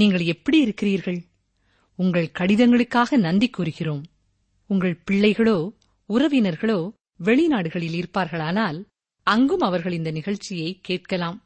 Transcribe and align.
நீங்கள் 0.00 0.24
எப்படி 0.32 0.58
இருக்கிறீர்கள்? 0.60 1.20
உங்கள் 1.98 2.28
கடிதங்களுக்காக 2.38 3.16
நன்றி 3.26 3.48
கூறுகிறோம். 3.50 4.02
உங்கள் 4.70 4.96
பிள்ளைகளோ 5.10 5.58
உறவினர்களோ 6.08 6.78
வெளிநாடுகளில் 7.20 7.96
இருப்பார்களானால் 8.00 8.78
அங்கும் 9.26 9.64
அவர்கள் 9.68 9.92
இந்த 9.92 10.10
நிகழ்ச்சியை 10.10 10.70
கேட்கலாம். 10.88 11.38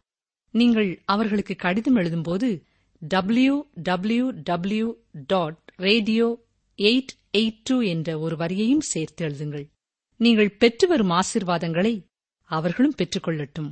நீங்கள் 0.55 0.91
அவர்களுக்கு 1.05 1.55
கடிதம் 1.57 1.97
எழுதும்போது 1.97 2.49
W 3.03 3.55
W 3.89 4.27
W 4.51 4.87
dot 5.27 5.59
radio 5.87 6.27
eight 6.79 7.15
eight 7.39 7.63
two 7.63 7.77
என்ற 7.95 8.19
ஒரு 8.19 8.37
வரியையும் 8.37 8.85
சேர்த்து 8.93 9.23
எழுதுங்கள். 9.29 9.67
நீங்கள் 10.21 10.57
பெற்று 10.63 10.87
வரும் 10.89 11.15
ஆசிர்வாதங்களை 11.21 11.95
அவர்களும் 12.51 12.99
பெற்றுக்கொள்ளட்டும் 12.99 13.71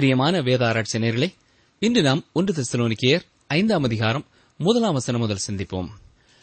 பிரியமான 0.00 0.42
வேதாராய்ச்சியர்களே 0.42 1.32
இன்று 1.78 2.02
நாம் 2.02 2.24
ஒன்று 2.32 2.54
தெசலோனிக்கேயர் 2.54 3.20
ஐந்தாம் 3.46 3.82
அதிகாரம் 3.82 4.26
முதலாம் 4.58 4.92
வசனம் 4.92 5.20
முதல் 5.20 5.38
சிந்திப்போம். 5.50 5.88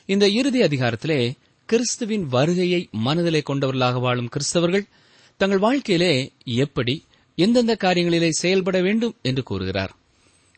இந்த 0.05 0.27
இறுதி 0.27 0.61
அதிகாரத்திலே 0.61 1.37
கிறிஸ்துவின் 1.65 2.25
வருகையை 2.25 2.89
மனதிலே 2.91 3.41
கொண்டவர்களாக 3.41 3.99
வாழும் 3.99 4.29
கிறிஸ்தவர்கள் 4.29 4.87
தங்கள் 5.37 5.57
வாழ்க்கையிலே 5.57 6.31
எப்படி 6.45 7.05
எந்தெந்த 7.35 7.77
காரியங்களிலே 7.79 8.29
செயல்பட 8.29 8.81
வேண்டும் 8.81 9.15
என்று 9.21 9.43
கூறுகிறார். 9.43 9.95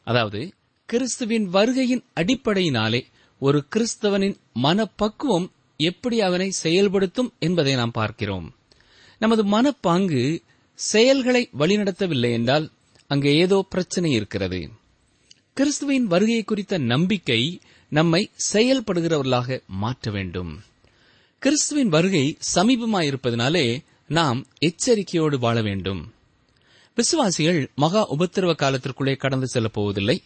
அதாவது 0.04 0.54
கிறிஸ்துவின் 0.86 1.50
வருகையின் 1.50 2.04
அடிப்படையினாலே 2.14 3.06
ஒரு 3.40 3.66
கிறிஸ்தவனின் 3.76 4.38
மனப்பக்குவம் 4.54 5.52
எப்படி 5.78 6.22
அவனை 6.22 6.50
செயல்படுத்தும் 6.50 7.34
என்பதை 7.40 7.74
நாம் 7.74 7.92
பார்க்கிறோம். 7.92 8.56
நமது 9.20 9.44
மனப்பாங்கு 9.44 10.40
செயல்களை 10.76 11.50
வழிநடத்தவில்லை 11.60 12.32
என்றால் 12.32 12.70
அங்கே 13.10 13.36
ஏதோ 13.36 13.66
பிரச்சனை 13.70 14.12
இருக்கிறது. 14.12 14.70
கிறிஸ்துவின் 15.54 16.08
வருகை 16.08 16.44
குறித்த 16.44 16.78
நம்பிக்கை 16.78 17.62
நம்மை 17.90 18.32
செயல்படுகிறவர்களாக 18.54 19.66
மாற்ற 19.68 20.12
வேண்டும். 20.12 20.60
கிறிஸ்துவின் 21.40 21.90
வருகை 21.90 22.38
சமீபமாயிருப்பதனாலே 22.56 23.84
நாம் 24.08 24.46
எச்சரிக்கையோடு 24.60 25.40
வாழ 25.40 25.62
வேண்டும். 25.62 26.14
விசுவாசிகள் 26.96 27.72
மகா 27.76 28.10
உபத்திரவ 28.10 28.54
காலத்திற்குள்ளே 28.54 29.16
கடந்து 29.16 29.48
செல்லப் 29.48 29.74
போவதில்லை. 29.74 30.24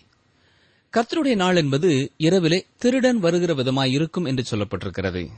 கர்த்தருடைய 0.94 1.36
நாள் 1.36 1.56
என்பது 1.56 2.12
இரவிலே 2.18 2.66
திருடன் 2.78 3.20
வருகிற 3.20 3.54
விதமாய் 3.54 3.92
இருக்கும் 3.92 4.26
என்று 4.26 4.44
சொல்லப்பட்டிருக்கிறது. 4.50 5.30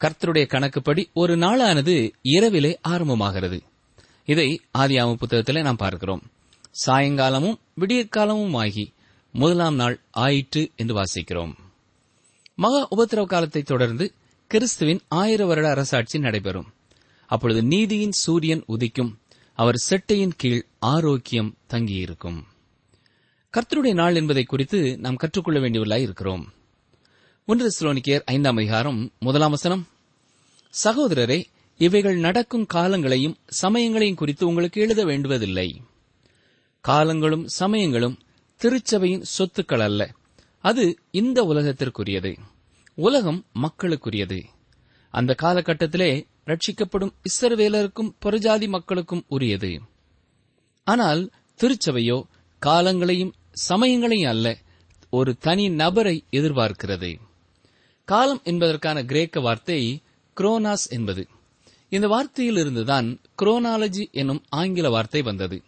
கர்த்தருடைய 0.00 0.46
கணக்குப்படி 0.46 1.10
ஒரு 1.12 1.36
நாளானது 1.36 2.12
இரவிலே 2.22 2.78
ஆரம்பமாகிறது. 2.88 3.60
இதை 4.30 4.48
ஆதியாம 4.78 5.14
புத்தகத்திலே 5.20 5.60
நாம் 5.62 5.76
பார்க்கிறோம். 5.76 6.22
சாயங்காலமும் 6.86 7.58
விடியற்காலமும் 7.80 8.56
ஆகி 8.56 8.92
முதலாம் 9.32 9.74
நாள் 9.74 10.00
ஆயிற்று 10.10 10.70
என்று 10.76 10.94
வாசிக்கிறோம். 10.94 11.54
மகா 12.54 12.88
உபத்திரவ 12.96 13.24
காலத்தை 13.24 13.62
தொடர்ந்து 13.62 14.14
கிறிஸ்துவின் 14.46 15.00
ஆயிர 15.08 15.46
வருட 15.46 15.70
அரசாட்சி 15.70 16.18
நடைபெறும். 16.18 16.72
அப்பொழுது 17.26 17.62
நீதியின் 17.62 18.12
சூரியன் 18.12 18.64
உதிக்கும். 18.68 19.12
அவர் 19.54 19.82
செட்டையின் 19.90 20.36
கீழ் 20.36 20.64
ஆரோக்கியம் 20.78 21.56
தங்கியிருக்கும். 21.66 22.44
கர்த்தருடைய 23.52 23.94
நாள் 23.94 24.14
என்பதை 24.14 24.44
குறித்து 24.44 24.98
நாம் 24.98 25.16
கற்றுக்கொள்ள 25.16 25.60
வேண்டியவர்களாய் 25.60 26.06
இருக்கிறோம். 26.08 26.52
ஒன்று 27.46 27.68
தெசலோனிக்கேயர் 27.68 28.22
ஐந்தாம் 28.24 28.56
அதிகாரம் 28.56 29.12
முதலாம் 29.18 29.50
வசனம். 29.50 29.88
சகோதரரே 30.84 31.44
இவைகள் 31.80 32.16
நடக்கும் 32.16 32.66
காலங்களையும் 32.74 33.36
சமயங்களையும் 33.62 34.14
குறித்து 34.14 34.46
உங்களுக்கு 34.46 34.80
எழுத 34.80 35.04
வேண்டுவதில்லை. 35.04 35.80
காலங்களும் 36.80 37.48
சமயங்களும் 37.48 38.18
திருச்சபையின் 38.60 39.24
சொத்துக்கள் 39.38 39.80
அல்ல. 39.80 40.14
அது 40.58 40.98
இந்த 41.10 41.42
உலகத்திற்குரியது. 41.42 42.36
உலகம் 42.94 43.44
மக்களுக்குரியது. 43.62 44.44
அந்த 45.10 45.36
காலகட்டத்திலே 45.42 46.26
ரட்சிக்கப்படும் 46.46 47.12
இஸ்ரவேலருக்கும் 47.22 48.14
புறஜாதி 48.24 48.68
மக்களுக்கும் 48.68 49.24
உரியது. 49.28 49.80
ஆனால் 50.84 51.30
திருச்சபையோ 51.60 52.22
காலங்களையும் 52.66 53.32
சமயங்களையும் 53.68 54.28
அல்ல 54.28 54.56
ஒரு 55.10 55.38
தனி 55.38 55.68
நபரை 55.68 56.24
எதிர்பார்க்கிறது. 56.30 57.18
காலம் 58.04 58.40
என்பதற்கான 58.44 59.04
கிரேக்க 59.04 59.40
வார்த்தை 59.40 60.02
குரோனாஸ் 60.36 60.88
என்பது. 60.88 61.28
இந்த 61.90 62.08
வார்த்தையில் 62.08 62.58
இருந்துதான் 62.58 63.20
குரோனாலஜி 63.42 64.10
என்னும் 64.10 64.42
ஆங்கில 64.48 64.90
வார்த்தை 64.90 65.22
வந்தது. 65.22 65.62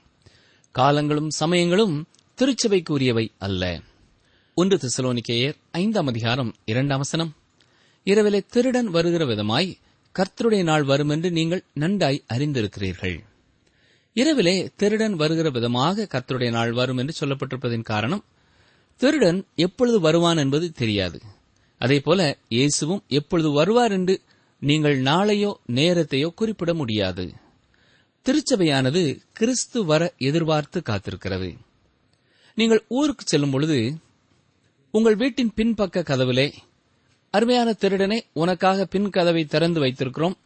காலங்களும் 0.70 1.30
சமயங்களும் 1.30 2.06
திருச்சபைக்குரியவை 2.38 3.28
அல்ல. 3.38 3.80
ஒன்று 4.54 4.76
திசலோனிக்கேயர் 4.76 5.56
ஐந்தாம் 5.70 6.06
அதிகாரம் 6.06 6.54
இரண்டாம் 6.64 6.98
வசனம். 6.98 7.32
இரவிலே 8.04 8.40
திருடன் 8.50 8.90
வருகிற 8.90 9.24
விதமாய் 9.24 9.78
கர்த்தருடைய 10.14 10.62
நாள் 10.62 10.82
வரும் 10.82 11.08
என்று 11.08 11.30
நீங்கள் 11.30 11.64
நன்றாய் 11.74 12.24
அறிந்திருக்கிறீர்கள். 12.32 13.16
இரவிலே 14.14 14.72
திருடன் 14.76 15.14
வருகிற 15.14 15.50
விதமாக 15.50 16.08
கர்த்தருடைய 16.14 16.50
நாள் 16.50 16.72
வரும் 16.72 16.96
என்று 16.96 17.14
சொல்லப்பட்டிருப்பதின் 17.20 17.82
காரணம் 17.82 18.24
திருடன் 18.96 19.46
எப்பொழுது 19.54 20.00
வருவான் 20.00 20.36
என்பது 20.36 20.72
தெரியாது. 20.72 21.20
அதேபோல 21.78 22.38
இயேசுவும் 22.48 23.02
எப்பொழுது 23.08 23.50
வருவார் 23.50 23.92
என்று 23.92 24.20
நீங்கள் 24.68 24.96
நாளையோ 24.98 25.50
நேரத்தையோ 25.74 26.28
குறிப்பிட 26.34 26.74
முடியாது. 26.74 27.24
திருச்சபையானது 28.26 29.02
கிறிஸ்து 29.32 29.84
வர 29.84 30.02
எதிர்பார்த்து 30.28 30.80
காத்திருக்கிறது. 30.80 31.48
நீங்கள் 32.58 32.82
ஊருக்கு 32.88 33.24
செல்லும் 33.26 33.50
பொழுது 33.50 33.78
உங்கள் 34.94 35.16
வீட்டின் 35.16 35.52
பின்பக்க 35.56 36.04
கதவிலே 36.10 36.46
அருமையான 37.30 37.70
திருடனே 37.80 38.18
உனக்காக 38.32 38.84
பின் 38.84 39.10
கதவை 39.10 39.44
திறந்து 39.44 39.80
வைத்திருக்கிறோம். 39.84 40.36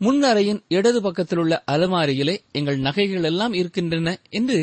முன் 0.00 0.22
அறையின் 0.22 0.60
இடது 0.68 1.00
பக்கத்தில் 1.00 1.38
உள்ள 1.38 1.54
அலமாரியிலே 1.66 2.36
எங்கள் 2.52 2.78
நகைகள் 2.78 3.24
எல்லாம் 3.24 3.52
இருக்கின்றன 3.52 4.18
என்று 4.38 4.58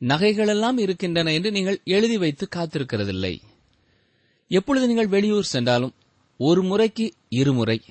நகைகளெல்லாம் 0.00 0.78
இருக்கின்றன 0.78 1.32
என்று 1.32 1.50
நீங்கள் 1.50 1.80
எழுதி 1.84 2.16
வைத்து 2.18 2.48
காத்திருக்கிறதில்லை. 2.56 3.34
எப்பொழுது 4.50 4.86
நீங்கள் 4.86 5.12
வெளியூர் 5.14 5.52
சென்றாலும் 5.54 5.94
ஒரு 6.44 6.62
முறைக்கு 6.62 7.12
இருமுறை 7.28 7.82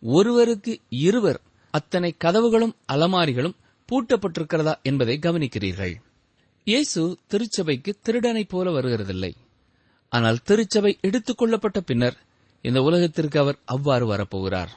ஒருவருக்கு 0.00 0.80
இருவர் 0.88 1.40
அத்தனை 1.70 2.16
கதவுகளும் 2.24 2.72
அலமாரிகளும் 2.92 3.54
பூட்டப்பட்டிருக்கிறதா 3.92 4.82
என்பதை 4.82 5.18
கவனிக்கிறீர்கள். 5.18 5.94
இயேசு 6.64 7.18
திருச்சபைக்கு 7.26 7.98
திருடனைப் 8.00 8.48
போல 8.48 8.70
வருகிறதில்லை. 8.70 9.32
ஆனால் 10.08 10.42
திருச்சபை 10.42 10.98
எடுத்துக் 11.00 11.38
கொள்ளப்பட்ட 11.38 11.80
பின்னர் 11.80 12.16
இந்த 12.62 12.82
உலகத்திற்கு 12.82 13.40
அவர் 13.40 13.58
அவ்வாறு 13.64 14.16
வரப்போகிறார். 14.16 14.68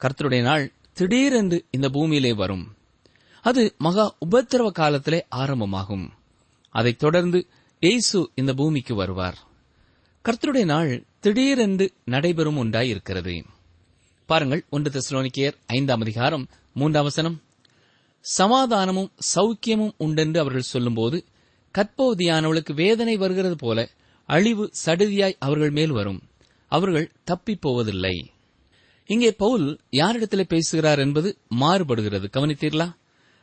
கர்த்தருடைய 0.00 0.42
நாள் 0.42 0.72
திடீரென்று 0.92 1.64
இந்த 1.70 1.88
பூமியிலே 1.88 2.32
வரும். 2.32 2.74
அது 3.42 3.74
மகா 3.78 4.16
உபத்திரவ 4.30 4.70
காலத்திலே 4.70 5.26
ஆரம்பமாகும். 5.28 6.10
அதைத் 6.70 6.98
தொடர்ந்து 6.98 7.46
இயேசு 7.78 8.30
இந்த 8.34 8.54
பூமிக்கு 8.54 8.94
வருவார். 8.94 9.38
கர்த்தருடைய 10.24 10.64
நாள் 10.64 11.04
திடீரென்று 11.20 11.92
நடைபெறும் 12.04 12.56
உண்டாயிருக்கிறது 12.64 13.44
பாருங்கள் 14.26 14.64
ஒன்று 14.70 14.90
தெசலோனிக்கேயர் 14.90 15.54
ஐந்தாம் 15.66 16.00
அதிகாரம் 16.00 16.48
மூன்றாம் 16.74 17.02
வசனம். 17.02 17.42
சமாதானமும் 18.38 19.10
சௌக்கியமும் 19.34 19.92
உண்டென்று 19.98 20.40
அவர்கள் 20.40 20.60
சொல்லும்போது 20.60 21.24
கற்போதியானவளுக்கு 21.78 22.72
வேதனை 22.72 23.16
வருகிறது 23.16 23.56
போல 23.56 23.88
அழிவு 24.24 24.70
சடுதியாய் 24.84 25.36
அவர்கள் 25.38 25.70
மேல் 25.70 25.90
வரும். 25.90 26.22
அவர்கள் 26.68 27.12
தப்பிப் 27.24 27.60
போவதில்லை 27.60 28.30
இங்கே 29.06 29.32
பவுல் 29.32 29.78
யாரிடத்திலே 29.90 30.42
பேசுகிறார் 30.42 30.98
என்பது 30.98 31.38
மாறுபடுகிறது. 31.60 32.26
கவனித்தீர்களா? 32.32 32.92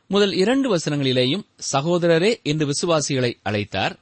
முதல் 0.06 0.32
இரண்டு 0.32 0.76
வசனங்களிலேயும் 0.76 1.46
சகோதரரே 1.72 2.42
என்று 2.42 2.66
விசுவாசிகளை 2.66 3.32
அழைத்தார். 3.44 3.96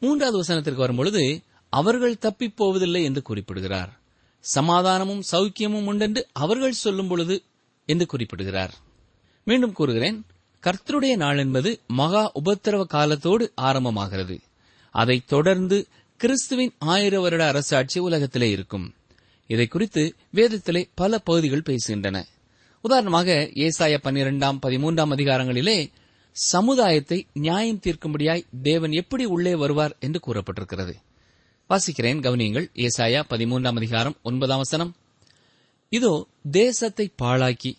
மூன்றாவது 0.00 0.42
வசனத்திற்கு 0.42 0.84
வரும்பொழுது 0.84 1.42
அவர்கள் 1.70 2.18
தப்பிப் 2.18 2.56
போவதில்லை 2.56 3.04
என்று 3.04 3.22
குறிப்பிடுகிறார். 3.22 3.96
சமாதானமும் 4.40 5.22
சௌக்கியமும் 5.32 5.84
உண்டென்று 5.84 6.26
அவர்கள் 6.32 6.72
சொல்லும் 6.72 7.08
பொழுது 7.08 7.42
என்று 7.86 8.06
குறிப்பிடுகிறார். 8.06 8.74
மீண்டும் 9.44 9.72
கூறுகிறேன் 9.72 10.24
கர்த்தருடைய 10.62 11.16
நாள் 11.16 11.38
என்பது 11.38 11.80
மகா 11.86 12.32
உபத்திரவ 12.44 12.84
காலத்தோடு 12.84 13.52
ஆரம்பமாகிறது. 13.60 14.38
அதைத் 14.90 15.26
தொடர்ந்து 15.26 15.86
கிறிஸ்துவின் 16.16 16.74
ஆயிர 16.78 17.20
வருட 17.20 17.46
அரசாட்சி 17.46 18.00
உலகத்திலே 18.00 18.50
இருக்கும். 18.50 18.94
இதை 19.46 19.66
குறித்து 19.66 20.14
வேதத்திலே 20.34 20.88
பல 20.94 21.18
பகுதிகள் 21.18 21.62
பேசுகின்றன. 21.66 22.24
உதாரணமாக 22.82 23.50
ஏசாய 23.54 23.98
பன்னிரெண்டாம் 24.02 24.58
பதிமூன்றாம் 24.66 25.12
அதிகாரங்களிலே 25.14 25.90
சமுதாயத்தை 26.32 27.26
நியாயம் 27.32 27.80
தீர்க்கும்படியாய் 27.84 28.46
தேவன் 28.62 28.90
எப்படி 28.90 29.24
உள்ளே 29.24 29.54
வருவார் 29.54 29.96
என்று 30.00 30.20
கூறப்பட்டிருக்கிறது. 30.26 30.94
வாசிக்கிறேன். 31.68 32.20
கவனியங்கள். 32.20 32.70
ஏசாயா 32.74 33.22
பதிமூன்றாம் 33.30 33.76
அதிகாரம் 33.76 34.16
ஒன்பதாம் 34.22 34.56
வசனம். 34.56 34.96
இதோ 35.88 36.26
தேசத்தை 36.50 37.12
பாழாக்கி 37.22 37.72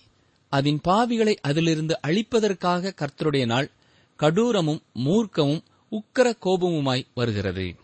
அதன் 0.49 0.81
பாவிகளை 0.83 1.35
அதிலிருந்து 1.41 1.99
அழிப்பதற்காக 2.03 2.93
கர்த்தருடைய 2.93 3.45
நாள் 3.45 3.71
கடூரமும் 4.19 4.81
மூர்க்கமும் 4.95 5.63
உக்கர 5.91 6.33
கோபமுமாய் 6.43 7.05
வருகிறது. 7.13 7.75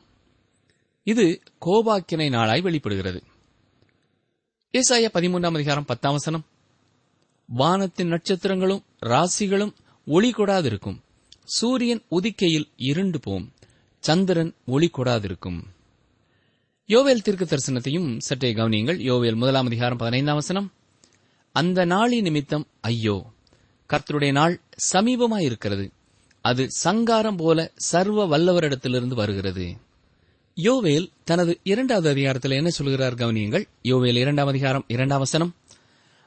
இது 1.03 1.41
கோபாக்கினை 1.65 2.29
நாளாய் 2.29 2.61
வெளிப்படுகிறது. 2.61 3.23
ஏசாயா 4.71 5.09
பதிமூன்றாம் 5.13 5.53
அதிகாரம் 5.53 5.85
பத்தாம் 5.85 6.11
வசனம். 6.11 6.45
வானத்தின் 7.47 8.11
நட்சத்திரங்களும் 8.11 8.83
ராசிகளும் 9.05 9.73
ஒளி 10.05 10.31
கொடாதிருக்கும். 10.31 10.97
சூரியன் 11.43 12.03
உதிக்கையில் 12.09 12.69
இருண்டு 12.75 13.19
போம் 13.19 13.53
சந்திரன் 13.99 14.53
ஒளி 14.65 14.89
கொடாதிருக்கும். 14.93 15.63
யோவேல் 16.87 17.21
தீர்க்க 17.21 17.45
தரிசனத்தையும் 17.45 18.17
சற்றே 18.17 18.53
கவனியுங்கள். 18.53 18.97
யோவேல் 18.97 19.35
முதலாம் 19.35 19.65
அதிகாரம் 19.65 19.97
பதினைந்தாம் 19.97 20.35
வசனம். 20.35 20.73
அந்த 21.51 21.85
நாளின் 21.85 22.21
நிமித்தம் 22.21 22.67
ஐயோ 22.81 23.25
கர்த்தருடைய 23.89 24.31
நாள் 24.31 24.61
சமீபமாயிருக்கிறது. 24.93 25.91
அது 26.41 26.71
சங்காரம் 26.71 27.35
போல 27.35 27.71
சர்வ 27.75 28.37
வல்லவரிடத்திலிருந்து 28.37 29.13
வருகிறது. 29.13 29.77
யோவேல் 30.55 31.09
தனது 31.23 31.59
இரண்டாவது 31.63 32.09
அதிகாரத்தில் 32.09 32.51
என்ன 32.51 32.69
சொல்கிறார் 32.69 33.15
கவனியுங்கள். 33.15 33.67
யோவேல் 33.83 34.15
இரண்டாம் 34.15 34.47
அதிகாரம் 34.47 34.85
இரண்டாம் 34.87 35.19
வசனம். 35.19 35.55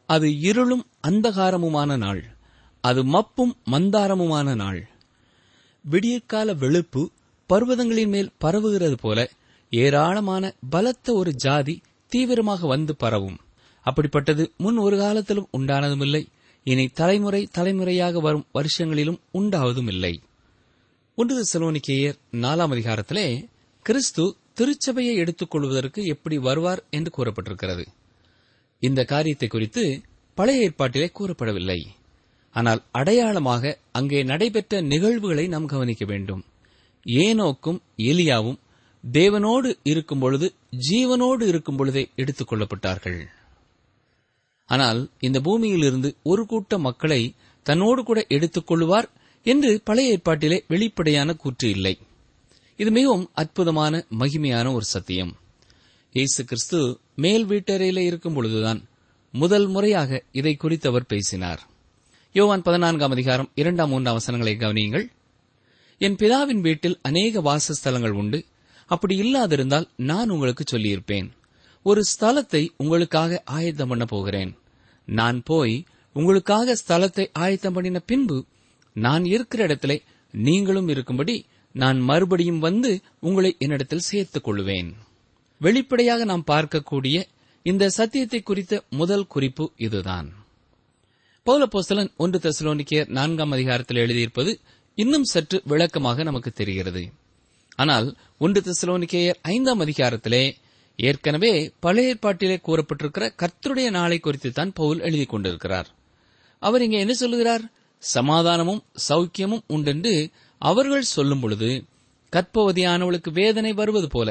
அது 0.06 0.38
இருளும் 0.38 0.86
அந்தகாரமுமான 1.08 1.96
நாள். 1.96 2.36
அது 2.80 3.04
மப்பும் 3.04 3.56
மந்தாரமுமான 3.70 4.54
நாள். 4.54 4.88
விடியற்கால 5.82 6.54
வெளுப்பு 6.54 7.08
பர்வதங்களின் 7.48 8.08
மேல் 8.08 8.30
பரவுகிறது 8.40 8.94
போல 9.00 9.30
ஏராளமான 9.70 10.54
பலத்த 10.70 11.14
ஒரு 11.14 11.34
ஜாதி 11.34 11.80
தீவிரமாக 12.12 12.66
வந்து 12.66 12.96
பரவும். 12.96 13.38
அப்படிப்பட்டது 13.86 14.44
முன் 14.56 14.76
ஒரு 14.76 14.96
காலத்திலும் 14.98 15.48
உண்டானதுமில்லை. 15.58 16.22
இனி 16.64 16.88
தலைமுறை 16.88 17.48
தலைமுறையாக 17.52 18.20
வரும் 18.20 18.46
வருஷங்களிலும் 18.54 19.20
உண்டாவதும் 19.32 19.86
இல்லை 19.86 20.22
ஒன்று 21.14 21.44
செலோனிக்கேயர் 21.52 22.18
நாலாம் 22.32 22.72
அதிகாரத்திலே 22.74 23.48
கிறிஸ்து 23.82 24.36
திருச்சபையை 24.54 25.14
எடுத்துக் 25.14 25.50
கொள்வதற்கு 25.50 26.04
எப்படி 26.04 26.38
வருவார் 26.38 26.82
என்று 26.90 27.10
கூறப்பட்டிருக்கிறது. 27.16 27.84
இந்த 28.82 29.04
காரியத்தை 29.04 29.48
குறித்து 29.48 30.02
பழைய 30.34 30.68
ஏற்பாட்டிலே 30.68 31.08
கூறப்படவில்லை. 31.18 31.80
ஆனால் 32.50 32.82
அடையாளமாக 32.90 33.78
அங்கே 33.92 34.22
நடைபெற்ற 34.22 34.80
நிகழ்வுகளை 34.80 35.48
நாம் 35.48 35.66
கவனிக்க 35.66 36.04
வேண்டும். 36.04 36.44
ஏனோக்கும் 37.06 37.78
எலியாவும் 37.96 38.58
தேவனோடு 39.12 39.78
இருக்கும் 39.82 40.18
பொழுது 40.18 40.54
ஜீவனோடு 40.90 41.42
இருக்கும் 41.42 41.76
பொழுதே 41.76 42.08
எடுத்துக் 42.16 42.52
கொள்ளப்பட்டார்கள். 42.52 43.26
ஆனால் 44.66 45.10
இந்த 45.18 45.40
பூமியிலிருந்து 45.40 46.14
ஒரு 46.22 46.46
கூட்ட 46.46 46.78
மக்களை 46.78 47.34
தன்னோடு 47.62 48.02
கூட 48.02 48.26
எடுத்துக் 48.28 48.70
கொள்ளுவார் 48.70 49.08
என்று 49.42 49.80
பழைய 49.84 50.18
ஏற்பாட்டிலே 50.18 50.64
வெளிப்படையான 50.68 51.34
கூற்று 51.34 51.70
இல்லை. 51.70 51.98
இது 52.76 52.90
மிகவும் 52.90 53.30
அற்புதமான 53.32 54.06
மகிமையான 54.18 54.74
ஒரு 54.74 54.84
சத்தியம். 54.84 55.36
இயேசு 56.12 56.44
கிறிஸ்து 56.44 57.00
மேல் 57.14 57.46
வீட்டறையிலே 57.46 57.98
இருக்கும் 57.98 58.34
பொழுதுதான் 58.34 58.84
முதல் 59.32 59.66
முறையாக 59.66 60.22
இதை 60.32 60.56
குறித்து 60.56 60.88
அவர் 60.88 61.06
பேசினார். 61.06 61.66
யோவான் 62.32 62.62
பதினான்காம் 62.62 63.10
அதிகாரம் 63.10 63.50
இரண்டாம் 63.54 63.88
மூன்றாம் 63.88 64.14
வசனங்களை 64.14 64.56
கவனியுங்கள். 64.56 65.06
என் 65.98 66.14
பிதாவின் 66.14 66.60
வீட்டில் 66.60 66.98
அநேக 67.02 67.40
வாசஸ்தலங்கள் 67.40 68.10
உண்டு. 68.10 68.44
அப்படி 68.88 69.14
இல்லாதிருந்தால் 69.20 69.86
நான் 69.96 70.30
உங்களுக்கு 70.30 70.64
சொல்லியிருப்பேன். 70.70 71.28
ஒரு 71.86 72.00
ஸ்தலத்தை 72.12 72.62
உங்களுக்காக 72.76 73.42
ஆயத்தம் 73.44 73.88
பண்ண 73.88 74.04
போகிறேன். 74.04 74.52
நான் 75.08 75.38
போய் 75.44 75.76
உங்களுக்காக 76.16 76.76
ஸ்தலத்தை 76.82 77.26
ஆயத்தம் 77.32 77.72
பண்ணின 77.72 77.98
பின்பு 78.10 78.38
நான் 78.96 79.24
இருக்கிற 79.24 79.62
இடத்திலே 79.62 79.96
நீங்களும் 80.34 80.88
இருக்கும்படி 80.88 81.36
நான் 81.74 81.98
மறுபடியும் 82.00 82.58
வந்து 82.58 82.90
உங்களை 83.20 83.50
என்னிடத்தில் 83.58 84.06
சேர்த்துக் 84.10 84.44
கொள்வேன். 84.44 84.90
வெளிப்படையாக 85.60 86.24
நாம் 86.24 86.44
பார்க்கக்கூடிய 86.46 87.18
இந்த 87.66 87.88
சத்தியத்தை 87.88 88.40
குறித்த 88.42 88.74
முதல் 88.90 89.26
குறிப்பு 89.26 89.64
இதுதான். 89.76 90.28
பௌலப்போஸ்தலன் 91.46 92.10
ஒன்று 92.16 92.38
தசலோனிக்கியர் 92.38 93.08
நான்காம் 93.08 93.50
அதிகாரத்தில் 93.50 94.00
எழுதியிருப்பது 94.02 94.52
இன்னும் 94.98 95.24
சற்று 95.24 95.58
விளக்கமாக 95.64 96.22
நமக்கு 96.22 96.50
தெரிகிறது. 96.50 97.02
ஆனால் 97.78 98.06
ஒன்று 98.38 98.60
திசலோனிக்கேயர் 98.60 99.38
ஐந்தாம் 99.42 99.80
அதிகாரத்திலே 99.80 100.42
ஏற்கனவே 100.98 101.52
பழைய 101.80 102.14
ஏற்பாட்டிலே 102.14 102.56
கூறப்பட்டிருக்கிற 102.66 103.24
கர்த்தருடைய 103.40 103.88
நாளை 103.90 104.18
குறித்து 104.18 104.50
தான் 104.50 104.72
பவுல் 104.72 105.00
எழுதிக் 105.00 105.28
கொண்டிருக்கிறார். 105.28 105.88
அவர் 106.62 106.82
இங்கே 106.82 106.98
என்ன 106.98 107.14
சொல்லுகிறார்? 107.14 107.64
சமாதானமும் 108.02 108.82
சௌக்கியமும் 109.08 109.64
உண்டென்று 109.66 110.14
அவர்கள் 110.62 111.12
சொல்லும் 111.14 111.40
பொழுது 111.40 111.70
கற்பவதியானவளுக்கு 112.32 113.30
வேதனை 113.32 113.72
வருவது 113.72 114.08
போல 114.08 114.28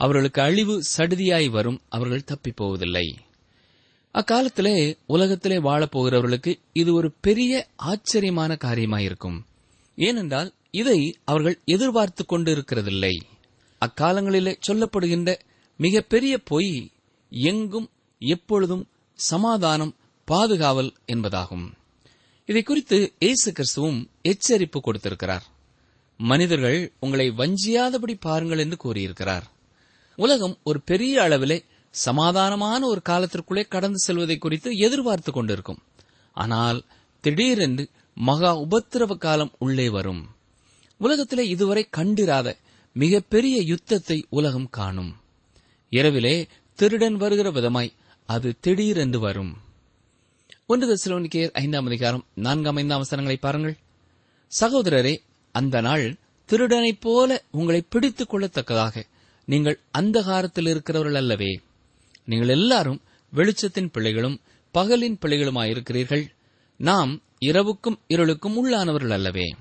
அவர்களுக்கு 0.00 0.40
அழிவு 0.42 0.74
சடுதியாய் 0.96 1.48
வரும் 1.50 1.80
அவர்கள் 1.88 2.28
தப்பிப் 2.30 2.56
போவதில்லை 2.56 3.06
அக்காலத்திலே 4.14 4.76
உலகத்திலே 5.06 5.56
வாழப்போகிறவர்களுக்கு 5.58 6.52
இது 6.72 6.90
ஒரு 6.94 7.08
பெரிய 7.20 7.52
ஆச்சரியமான 7.76 8.56
காரியமாயிருக்கும். 8.64 9.38
ஏனென்றால் 9.98 10.50
இதை 10.80 10.98
அவர்கள் 11.24 11.56
எதிர்பார்த்துக் 11.64 12.30
கொண்டிருக்கிறதில்லை. 12.32 13.14
அக்காலங்களிலே 13.80 14.52
சொல்லப்படுகின்ற 14.66 15.30
மிகப்பெரிய 15.80 16.34
பொய் 16.38 16.90
எங்கும் 17.30 17.88
எப்பொழுதும் 18.18 18.84
சமாதானம் 19.18 19.92
பாதுகாவல் 20.28 20.90
என்பதாகும். 21.06 21.66
இதை 22.48 22.62
குறித்து 22.62 22.98
இயேசு 23.18 23.48
கிறிஸ்துவும் 23.52 24.00
எச்சரிப்பு 24.22 24.78
கொடுத்திருக்கிறார். 24.80 25.44
மனிதர்கள் 26.20 26.92
உங்களை 27.00 27.26
வஞ்சியாதபடி 27.30 28.14
பாருங்கள் 28.20 28.58
என்று 28.58 28.76
கூறியிருக்கிறார். 28.76 29.46
உலகம் 30.18 30.56
ஒரு 30.64 30.80
பெரிய 30.80 31.22
அளவிலே 31.22 31.58
சமாதானமான 31.94 32.80
ஒரு 32.82 33.00
காலத்திற்குள்ளே 33.08 33.64
கடந்து 33.68 33.98
செல்வதை 33.98 34.36
குறித்து 34.38 34.70
எதிர்பார்த்து 34.76 35.32
கொண்டிருக்கும். 35.32 35.82
ஆனால் 36.36 36.78
திடீரென்று 37.24 37.84
மகா 38.14 38.52
உபத்திரவ 38.60 39.16
காலம் 39.16 39.52
உள்ளே 39.58 39.88
வரும். 39.88 40.22
உலகத்திலே 40.98 41.48
இதுவரை 41.48 41.86
கண்டிராத 41.90 42.56
மிகப்பெரிய 42.92 43.62
யுத்தத்தை 43.62 44.26
உலகம் 44.28 44.70
காணும். 44.70 45.16
இரவிலே 45.90 46.46
திருடன் 46.74 47.16
வருகிற 47.16 47.50
விதமாய் 47.50 47.92
அது 48.26 48.54
திடீரென்று 48.60 49.18
வரும். 49.18 49.56
ஒன்று 50.66 50.94
தெசலோனிக்கேயர் 50.94 51.52
ஐந்தாம் 51.52 51.86
அதிகாரம் 51.86 52.24
நான்காம் 52.34 52.76
ஐந்தாம் 52.76 53.02
அவசரங்களை 53.02 53.36
பாருங்கள். 53.40 53.76
சகோதரரே 54.60 55.16
அந்த 55.52 55.80
நாள் 55.80 56.16
திருடனைப் 56.50 57.00
போல 57.00 57.42
உங்களை 57.50 57.82
பிடித்துக் 57.88 58.34
கொள்ளத்தக்கதாக 58.34 59.02
நீங்கள் 59.44 59.80
அந்தகாரத்தில் 59.98 60.68
இருக்கிறவர்கள் 60.68 61.14
அல்லவே. 61.14 61.60
நீங்கள் 62.24 62.48
எல்லாரும் 62.48 63.00
வெளிச்சத்தின் 63.32 63.90
பிள்ளைகளும் 63.92 64.40
பகலின் 64.74 65.18
பிள்ளைகளுமாயிருக்கிறீர்கள். 65.22 66.26
நாம் 66.76 67.22
இரவுக்கும் 67.38 68.00
இருளுக்கும் 68.08 68.56
உள்ளானவர்கள் 68.64 69.10
அல்லவே. 69.10 69.54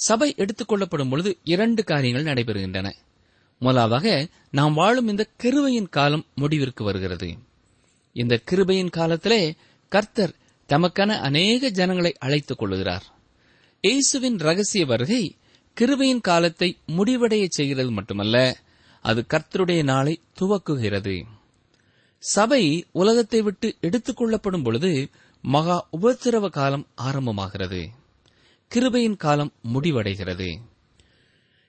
சபை 0.00 0.34
எடுத்துக்கொள்ளப்படும் 0.36 1.10
பொழுது 1.10 1.38
இரண்டு 1.44 1.84
காரியங்கள் 1.84 2.34
நடைபெறுகின்றன. 2.34 2.92
முதலாவதாக 3.58 4.28
நாம் 4.50 4.74
வாழும் 4.74 5.08
இந்த 5.08 5.26
கிருபையின் 5.42 5.88
காலம் 5.88 6.26
முடிவிற்கு 6.34 6.84
வருகிறது. 6.84 7.36
இந்த 8.12 8.40
கிருபையின் 8.50 8.90
காலத்திலே 8.90 9.54
கர்த்தர் 9.88 10.34
தமக்கான 10.68 11.20
அநேக 11.20 11.68
ஜனங்களை 11.68 12.16
அழைத்துக் 12.18 12.58
கொள்கிறார் 12.58 13.02
இயேசுவின் 13.80 14.36
ரகசிய 14.36 14.86
வருகை 14.86 15.36
கிருபையின் 15.80 16.20
காலத்தை 16.20 16.78
முடிவடையச் 16.86 17.56
செய்கிறது 17.58 17.90
மட்டுமல்ல 17.90 18.56
அது 19.00 19.24
கர்த்தருடைய 19.28 19.82
நாளை 19.82 20.20
துவக்குகிறது. 20.40 21.24
சபை 22.18 22.86
உலகத்தை 22.92 23.42
விட்டு 23.42 23.76
எடுத்துக் 23.80 24.16
கொள்ளப்படும் 24.16 24.62
பொழுது 24.62 25.08
மகா 25.42 25.88
உபத்திரவ 26.02 26.50
காலம் 26.50 26.86
ஆரம்பமாகிறது. 27.02 27.86
கிருபையின் 28.74 29.16
காலம் 29.16 29.52
முடிவடைகிறது. 29.74 30.56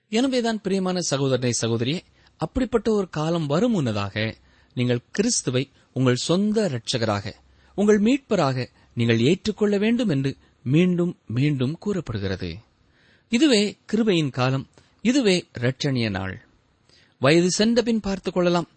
எனவேதான் 0.09 0.61
பிரியமான 0.61 0.99
சகோதரனை 0.99 1.51
சகோதரியே 1.61 1.99
அப்படிப்பட்ட 2.37 2.91
ஒரு 2.91 3.09
காலம் 3.09 3.45
வரும் 3.45 3.71
முன்னதாக 3.71 4.37
நீங்கள் 4.73 5.01
கிறிஸ்துவை 5.11 5.69
உங்கள் 5.93 6.15
சொந்த 6.15 6.69
இரட்சகராக 6.69 7.33
உங்கள் 7.75 8.01
மீட்பராக 8.01 8.67
நீங்கள் 8.93 9.19
ஏற்றுக்கொள்ள 9.19 9.77
வேண்டும் 9.77 10.09
என்று 10.09 10.37
மீண்டும் 10.63 11.17
மீண்டும் 11.27 11.77
கூறப்படுகிறது. 11.77 12.55
இதுவே 13.29 13.77
கிருபையின் 13.91 14.29
காலம் 14.29 14.67
இதுவே 15.01 15.47
இரட்சணிய 15.59 16.09
நாள். 16.09 16.45
வயது 17.19 17.51
சென்ற 17.51 17.81
பின் 17.81 17.99
பார்த்துக் 17.99 18.33
கொள்ளலாம். 18.33 18.69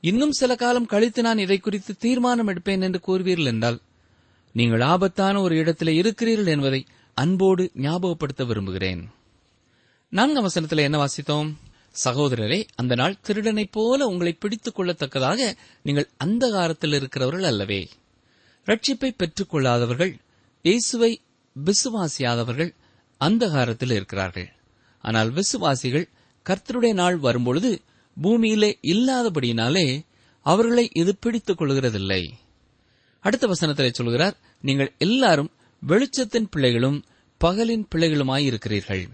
இன்னும் 0.00 0.32
சில 0.32 0.54
காலம் 0.54 0.86
கழித்து 0.86 1.22
நான் 1.22 1.38
இதை 1.38 1.58
குறித்து 1.58 1.96
தீர்மானம் 1.96 2.48
எடுப்பேன் 2.48 2.80
என்று 2.80 3.00
கூறுவீர்கள் 3.06 3.44
என்றால் 3.44 3.80
நீங்கள் 4.52 4.80
ஆபத்தான 4.80 5.40
ஒரு 5.40 5.56
இடத்திலே 5.56 5.94
இருக்கிறீர்கள் 5.94 6.52
என்பதை 6.52 6.86
அன்போடு 7.14 7.70
ஞாபகப்படுத்த 7.74 8.46
விரும்புகிறேன். 8.46 9.10
நான்காம் 10.08 10.42
வசனத்தில் 10.42 10.78
என்ன 10.78 11.04
வாசித்தோம்? 11.04 11.54
சகோதரரே 12.04 12.68
அந்த 12.74 12.94
நாள் 12.94 13.16
திருடனைப் 13.26 13.72
போல 13.72 14.06
உங்களை 14.06 14.32
பிடித்துக் 14.32 14.80
கொள்ளத்தக்கதாக 14.80 15.56
நீங்கள் 15.82 16.08
அந்தகாரத்தில் 16.24 16.94
இருக்கிறவர்கள் 16.94 17.42
அல்லவே. 17.42 17.88
ரட்சிப்பை 18.66 19.10
பெற்றுக் 19.16 19.54
கொள்ளாதவர்கள் 19.54 20.14
இயேசுவை 20.62 21.20
விசுவாசியாதவர்கள் 21.56 22.74
அந்தகாரத்தில் 23.20 23.92
இருக்கிறார்கள். 23.92 24.48
ஆனால் 25.00 25.30
விசுவாசிகள் 25.30 26.08
கர்த்தருடைய 26.46 26.92
நாள் 26.92 27.16
வரும்பொழுது 27.16 27.80
பூமியிலே 28.20 28.78
இல்லாதபடியினாலே 28.82 30.04
அவர்களை 30.42 30.90
இது 30.92 31.16
பிடித்துக் 31.16 31.60
கொள்கிறதில்லை. 31.60 32.30
அடுத்த 33.20 33.46
வசனத்தில் 33.46 33.92
சொல்கிறார் 33.92 34.36
நீங்கள் 34.60 34.94
எல்லாரும் 34.98 35.50
வெளிச்சத்தின் 35.88 36.48
பிள்ளைகளும் 36.50 37.04
பகலின் 37.44 37.84
பிள்ளைகளுமாயிருக்கிறீர்கள் 37.94 39.08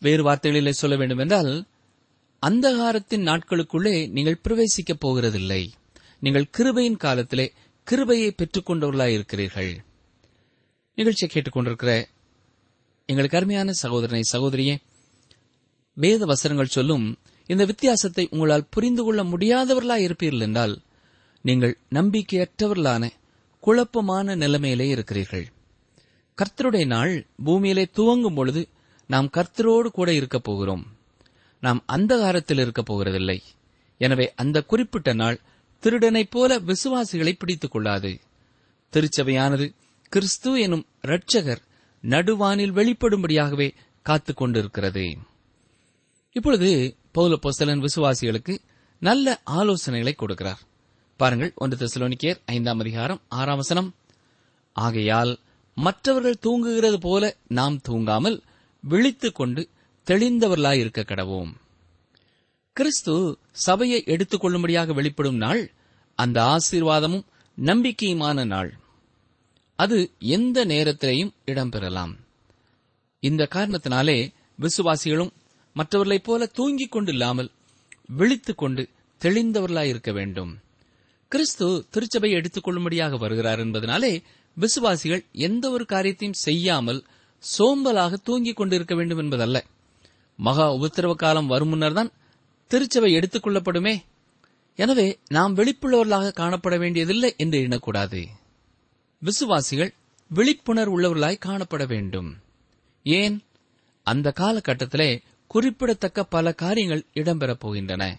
வேறு 0.00 0.32
வார்த்தைகளிலே 0.32 0.70
சொல்ல 0.70 0.96
வேண்டுமென்றால் 0.96 1.66
அந்தகாரத்தின் 2.46 3.24
நாட்களுக்குள்ளே 3.28 4.10
நீங்கள் 4.10 4.40
பிரவேசிக்கப் 4.48 5.02
போகிறதில்லை. 5.06 5.70
நீங்கள் 6.20 6.50
கிருபையின் 6.58 6.96
காலத்திலே 6.96 7.52
கிருபையை 7.84 8.34
பெற்றுக்கொண்டவர்களாயிருக்கிறீர்கள் 8.36 9.08
இருக்கிறீர்கள். 9.08 9.84
நிகழ்ச்சியை 10.94 11.28
கேட்டுக்கொண்டிருக்கிற 11.32 12.04
எங்களுக்கு 13.06 13.36
அருமையான 13.36 13.72
சகோதரனை 13.72 14.22
சகோதரியே 14.32 14.76
வேத 15.94 16.24
வசனங்கள் 16.24 16.66
சொல்லும் 16.66 17.18
இந்த 17.46 17.64
வித்தியாசத்தை 17.64 18.28
உங்களால் 18.30 18.70
புரிந்து 18.70 19.04
கொள்ள 19.04 19.22
முடியாதவர்களாய் 19.22 20.06
இருப்பீர்கள் 20.08 20.40
என்றால் 20.40 20.82
நீங்கள் 21.42 21.78
நம்பிக்கையற்றவர்களான 21.90 23.10
குழப்பமான 23.60 24.34
நிலைமையிலே 24.34 24.88
இருக்கிறீர்கள். 24.88 25.46
கர்த்தருடைய 26.38 26.86
நாள் 26.86 27.26
பூமியிலே 27.44 27.84
துவங்கும் 27.84 28.34
பொழுது 28.34 28.68
நாம் 29.06 29.30
கர்த்தரோடு 29.36 29.86
கூட 29.86 30.12
இருக்கப் 30.12 30.44
போகிறோம். 30.44 30.86
நாம் 31.60 31.84
அந்தகாரத்தில் 31.92 32.60
இருக்கப் 32.60 32.92
போகிறதில்லை. 32.92 33.40
எனவே 33.98 34.32
அந்த 34.36 34.62
குறிப்பிட்ட 34.62 35.12
நாள் 35.12 35.40
திருடனைப் 35.82 36.30
போல 36.30 36.60
விசுவாசிகளை 36.60 37.32
பிடித்துக் 37.38 37.70
கொள்ளாது. 37.70 38.20
திருச்சபையானது 38.92 39.74
கிறிஸ்து 40.08 40.60
எனும் 40.60 40.86
இரட்சகர் 41.02 41.62
நடுவானில் 42.02 42.72
வெளிப்படும்படியாகவே 42.72 43.74
காத்துக் 44.02 44.36
கொண்டிருக்கிறது. 44.36 45.16
இப்பொழுது 46.32 46.96
பௌல 47.14 47.38
பொசலன் 47.42 47.86
விசுவாசிகளுக்கு 47.86 48.58
நல்ல 49.00 49.40
ஆலோசனைகளை 49.50 50.12
கொடுக்கிறார். 50.18 50.58
பாருங்கள் 51.16 51.52
ஒன்று 51.54 51.86
திசலோனிக்கேர் 51.86 52.40
ஐந்தாம் 52.46 52.78
அதிகாரம் 52.78 53.20
ஆறாம் 53.28 53.56
வசனம். 53.56 53.94
ஆகையால் 54.72 55.38
மற்றவர்கள் 55.78 56.38
தூங்குகிறது 56.38 56.98
போல 56.98 57.36
நாம் 57.48 57.80
தூங்காமல் 57.88 58.40
விழித்துக் 58.80 59.34
கொண்டு 59.34 59.68
தெளிந்தவர்களாயிருக்க 60.06 61.04
கடவோம். 61.04 61.52
கிறிஸ்து 62.72 63.38
சபையை 63.52 64.02
எடுத்துக் 64.06 64.40
கொள்ளும்படியாக 64.40 64.92
வெளிப்படும் 64.92 65.36
நாள் 65.36 65.72
அந்த 66.14 66.42
ஆசீர்வாதமும் 66.42 67.22
நம்பிக்கையுமான 67.64 68.46
நாள். 68.46 68.78
அது 69.76 70.10
எந்த 70.18 70.66
நேரத்திலேயும் 70.66 71.30
இடம்பெறலாம். 71.46 72.14
இந்த 73.20 73.48
காரணத்தினாலே 73.50 74.32
விசுவாசிகளும் 74.60 75.30
மற்றவர்களைப் 75.74 76.24
போல 76.24 76.46
தூங்கிக் 76.46 76.96
கொண்டில்லாமல் 76.96 77.50
விழித்துக் 78.06 78.58
கொண்டு 78.58 78.88
தெளிந்தவர்களாயிருக்க 79.20 80.12
வேண்டும். 80.12 80.58
கிறிஸ்து 81.28 81.86
திருச்சபையை 81.90 82.38
எடுத்துக் 82.38 82.64
கொள்ளும்படியாக 82.64 83.16
வருகிறார் 83.16 83.58
என்பதனாலே 83.58 84.22
விசுவாசிகள் 84.54 85.24
எந்த 85.32 85.70
ஒரு 85.70 85.86
காரியத்தையும் 85.86 86.36
செய்யாமல் 86.36 87.04
சோம்பலாக 87.58 88.16
தூங்கிக் 88.24 88.56
கொண்டிருக்க 88.56 88.94
வேண்டும் 88.94 89.18
என்பதல்ல. 89.18 89.64
மகா 90.36 90.74
உபத்திரவ 90.74 91.14
காலம் 91.14 91.46
வரும் 91.46 91.68
முன்னர்தான் 91.68 92.10
திருச்சபை 92.66 93.12
எடுத்துக் 93.12 93.46
கொள்ளப்படுமே. 93.46 94.02
எனவே 94.76 95.18
நாம் 95.28 95.56
வெளிப்புள்ளவர்களாக 95.56 96.32
காணப்பட 96.32 96.78
வேண்டியதில்லை 96.78 97.34
என்று 97.36 97.58
எண்ணக்கூடாது. 97.60 98.26
விசுவாசிகள் 99.18 99.94
விழிப்புணர்வு 100.28 101.00
உள்ளவர்களாய் 101.00 101.40
காணப்பட 101.46 101.86
வேண்டும். 101.86 102.36
ஏன்? 103.02 103.42
அந்த 104.02 104.32
காலகட்டத்திலே 104.40 105.22
குறிப்பிடத்தக்க 105.46 106.24
பல 106.24 106.52
காரியங்கள் 106.52 107.04
இடம்பெறப் 107.14 107.66
போகின்றன. 107.66 108.14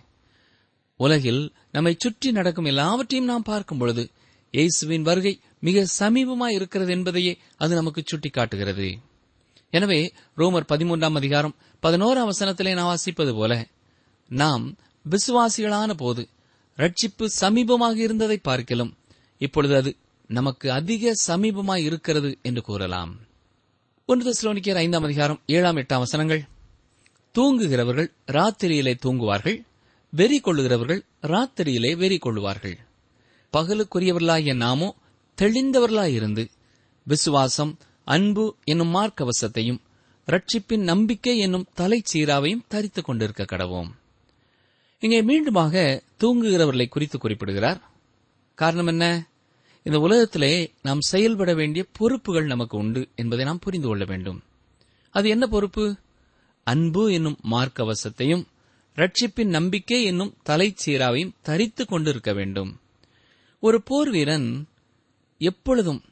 உலகில் 0.97 1.53
நம்மை 1.71 1.95
சுற்றி 1.99 2.31
நடக்கும் 2.31 2.65
எல்லாவற்றையும் 2.65 3.27
நாம் 3.27 3.43
பார்க்கும் 3.43 3.77
பொழுது 3.77 4.09
இயேசுவின் 4.51 5.01
வருகை 5.01 5.39
மிக 5.59 5.85
சமீபமாய் 5.99 6.55
இருக்கிறது 6.57 6.91
என்பதையே 6.91 7.33
அது 7.57 7.75
நமக்கு 7.75 8.03
சுட்டிக்காட்டுகிறது. 8.03 8.87
எனவே 9.69 10.13
ரோமர் 10.37 10.69
பதிமூன்றாம் 10.69 11.17
அதிகாரம் 11.21 11.55
பதினோராம் 11.83 12.29
வசனத்திலே 12.31 12.73
நான் 12.73 12.89
வாசிப்பது 12.91 13.33
போல 13.33 13.67
நாம் 14.31 14.77
விசுவாசிகளான 15.05 15.91
போது 15.93 16.23
ரட்சிப்பு 16.77 17.25
சமீபமாக 17.41 17.95
இருந்ததை 17.95 18.37
பார்க்கலாம் 18.37 18.97
இப்பொழுது 19.37 19.75
அது 19.75 19.95
நமக்கு 20.27 20.71
அதிக 20.71 21.13
சமீபமாய் 21.27 21.83
இருக்கிறது 21.83 22.37
என்று 22.41 22.61
கூறலாம். 22.61 23.19
ஒன்று 24.05 24.23
தெசலோனிக்கேயர் 24.27 24.81
ஐந்தாம் 24.85 25.03
அதிகாரம் 25.03 25.41
ஏழாம் 25.45 25.77
எட்டாம் 25.77 26.03
வசனங்கள் 26.05 26.43
தூங்குகிறவர்கள் 27.35 28.09
ராத்திரியிலே 28.27 28.93
தூங்குவார்கள் 29.05 29.57
வெறி 30.13 30.37
கொள்ளுகிறவர்கள் 30.39 31.01
ராத்திரியிலே 31.33 31.91
வெறி 31.97 32.17
கொள்ளுவார்கள். 32.17 32.77
பகலுக்குரியவர்களாகிய 33.53 34.55
நாமோ 34.55 34.95
தெளிந்தவர்களாயிருந்து 35.41 36.49
விசுவாசம் 37.03 37.77
அன்பு 38.03 38.55
என்னும் 38.63 38.95
மார்க்கவசத்தையும் 38.95 39.79
ரட்சிப்பின் 40.27 40.83
நம்பிக்கை 40.83 41.37
என்னும் 41.37 41.67
தலைச்சீராவையும் 41.77 42.65
தரித்துக் 42.67 43.05
கொண்டிருக்க 43.05 43.43
கடவோம். 43.43 43.89
இங்கே 44.99 45.21
மீண்டுமாக 45.21 46.01
தூங்குகிறவர்களை 46.19 46.87
குறித்து 46.87 47.17
குறிப்பிடுகிறார். 47.19 47.91
காரணம் 48.55 48.87
என்ன? 48.87 49.27
இந்த 49.83 49.99
உலகத்திலே 49.99 50.73
நாம் 50.81 51.01
செயல்பட 51.01 51.53
வேண்டிய 51.53 51.85
பொறுப்புகள் 51.91 52.45
நமக்கு 52.45 52.77
உண்டு 52.77 53.07
என்பதை 53.15 53.45
நாம் 53.45 53.59
புரிந்து 53.59 53.87
கொள்ள 53.87 54.05
வேண்டும். 54.05 54.43
அது 55.09 55.29
என்ன 55.29 55.47
பொறுப்பு? 55.47 55.95
அன்பு 56.63 57.13
என்னும் 57.13 57.37
மார்க்கவசத்தையும் 57.51 58.45
ரட்சிப்பின் 58.95 59.45
நம்பிக்கை 59.45 60.03
என்னும் 60.03 60.37
தலைச்சீராவையும் 60.49 61.33
தரித்துக் 61.41 61.87
கொண்டிருக்க 61.87 62.33
வேண்டும். 62.33 62.79
ஒரு 63.61 63.81
போர் 63.81 64.09
வீரன் 64.09 64.67
எப்பொழுதும் 65.37 66.03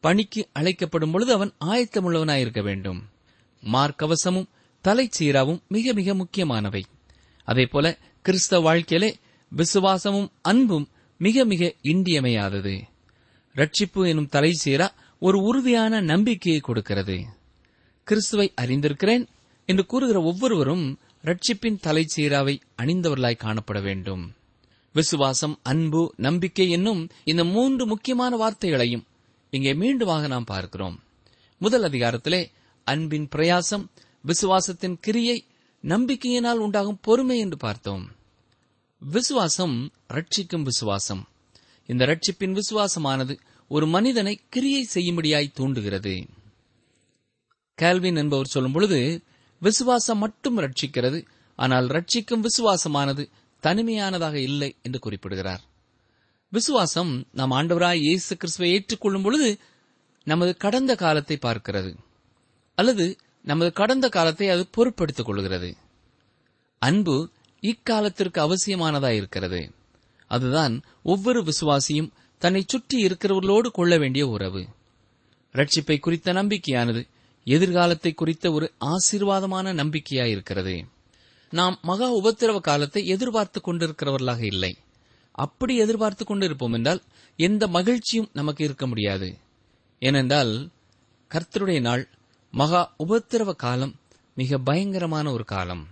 பணிக்கு 0.00 0.48
அழைக்கப்படும் 0.52 1.10
பொழுது 1.10 1.32
அவன் 1.32 1.52
ஆயத்தமுள்ளவனாயிருக்க 1.64 2.62
வேண்டும். 2.62 3.08
மார்க்கவசமும் 3.62 4.46
தலைச்சீராவும் 4.84 5.66
மிக 5.68 5.92
மிக 5.92 6.14
முக்கியமானவை. 6.14 6.84
அதேபோல 7.44 7.98
கிறிஸ்தவ 8.22 8.62
வாழ்க்கையிலே 8.62 9.18
விசுவாசமும் 9.48 10.30
அன்பும் 10.42 10.88
மிக 11.18 11.44
மிக 11.44 11.74
இன்றியமையாதது. 11.82 12.82
ரட்சிப்பு 13.54 14.06
எனும் 14.08 14.28
தலைச்சீரா 14.32 14.88
ஒரு 15.18 15.38
உறுதியான 15.42 16.00
நம்பிக்கையை 16.00 16.60
கொடுக்கிறது. 16.60 17.26
கிறிஸ்துவை 18.04 18.52
அறிந்திருக்கிறேன் 18.60 19.26
என்று 19.66 19.86
கூறுகிற 19.86 20.22
ஒவ்வொருவரும் 20.22 20.98
ரட்சிப்பின் 21.24 21.80
தலைச்சீராவை 21.86 22.60
அணிந்தவர்களாய் 22.82 23.40
காணப்பட 23.44 23.82
வேண்டும். 23.82 24.32
விசுவாசம் 24.92 25.58
அன்பு 25.62 26.14
நம்பிக்கை 26.16 26.70
என்னும் 26.70 27.08
இந்த 27.24 27.44
மூன்று 27.44 27.86
முக்கியமான 27.86 28.36
வார்த்தைகளையும் 28.36 29.04
இங்கே 29.50 29.72
மீண்டுமாக 29.72 30.28
நாம் 30.28 30.44
பார்க்கிறோம். 30.44 30.96
முதல் 31.58 31.82
அதிகாரத்திலே 31.82 32.50
அன்பின் 32.84 33.28
பிரயாசம் 33.36 33.84
விசுவாசத்தின் 34.24 34.96
கிரியை 35.00 35.44
நம்பிக்கையினால் 35.84 36.58
உண்டாகும் 36.58 36.98
பொறுமை 37.02 37.38
என்று 37.38 37.56
பார்த்தோம். 37.56 38.04
விசுவாசம் 38.98 39.92
ரட்சிக்கும் 40.08 40.62
விசுவாசம். 40.62 41.28
இந்த 41.86 42.06
ரட்சிப்பின் 42.06 42.58
விசுவாசமானது 42.60 43.38
ஒரு 43.68 43.86
மனிதனை 43.86 44.40
கிரியை 44.48 44.88
செய்யும்படியாய் 44.94 45.54
தூண்டுகிறது. 45.54 46.14
கேல்வின் 47.78 48.16
என்பவர் 48.16 48.46
சொல்லும் 48.46 48.72
பொழுது 48.72 49.24
விசுவாசம் 49.58 50.18
மட்டும் 50.18 50.58
ரட்சிக்கிறது 50.58 51.26
ஆனால் 51.56 51.86
ரட்சிக்கும் 51.86 52.44
விசுவாசமானது 52.46 53.30
தனிமையானதாக 53.60 54.34
இல்லை 54.34 54.76
என்று 54.82 54.98
குறிப்பிடுகிறார். 54.98 55.62
விசுவாசம் 56.52 57.26
நாம் 57.32 57.50
ஆண்டவராய் 57.50 58.00
இயேசு 58.00 58.36
கிறிஸ்துவை 58.36 58.70
ஏற்றுக்கொள்ளும் 58.72 59.22
பொழுது 59.22 59.58
நமது 60.24 60.56
கடந்த 60.56 60.94
காலத்தை 60.94 61.38
பார்க்கிறது. 61.42 61.96
அல்லது 62.74 63.16
நமது 63.42 63.72
கடந்த 63.72 64.08
காலத்தை 64.08 64.48
அது 64.48 64.66
பொருட்படுத்திக் 64.66 65.26
கொள்கிறது. 65.26 65.76
அன்பு 66.78 67.30
இக்காலத்திற்கு 67.62 68.40
அவசியமானதாக 68.40 69.14
இருக்கிறது. 69.14 69.72
அதுதான் 70.30 70.82
ஒவ்வொரு 71.02 71.40
விசுவாசியும் 71.42 72.12
தன்னை 72.38 72.64
சுற்றி 72.66 73.06
இருக்கிறவர்களோடு 73.06 73.68
கொள்ள 73.68 73.98
வேண்டிய 73.98 74.26
உறவு. 74.26 74.62
ரட்சிப்பை 75.54 76.00
குறித்த 76.00 76.32
நம்பிக்கையானது 76.32 77.02
எதிர்காலத்தை 77.44 78.12
குறித்த 78.14 78.52
ஒரு 78.52 78.72
ஆசீர்வாதமான 78.84 79.72
நம்பிக்கையாயிருக்கிறது 79.72 80.74
நாம் 81.50 81.78
மகா 81.82 82.16
உபத்திரவ 82.16 82.60
காலத்தை 82.60 83.06
எதிர்பார்த்துக் 83.06 83.68
கொண்டிருக்கிறவர்களாக 83.68 84.42
இல்லை. 84.42 84.76
அப்படி 85.32 85.76
எதிர்பார்த்துக் 85.76 86.30
கொண்டிருப்போம் 86.30 86.72
என்றால் 86.72 87.02
எந்த 87.36 87.68
மகிழ்ச்சியும் 87.68 88.30
நமக்கு 88.32 88.64
இருக்க 88.64 88.86
முடியாது. 88.86 89.36
ஏனென்றால் 89.98 90.68
கர்த்தருடைய 91.30 91.80
நாள் 91.80 92.08
மகா 92.50 92.94
உபத்திரவ 92.98 93.56
காலம் 93.56 93.94
மிக 94.34 94.58
பயங்கரமான 94.58 95.32
ஒரு 95.32 95.44
காலம். 95.44 95.86